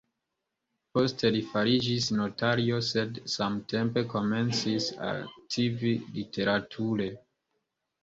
[0.97, 7.13] Poste li fariĝis notario, sed samtempe komencis aktivi literature.